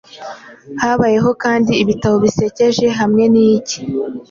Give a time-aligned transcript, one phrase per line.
[0.81, 2.67] Habayeho kandi ibitabo biseke
[2.99, 3.77] hamwe niki